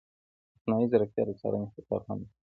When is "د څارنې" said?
1.27-1.67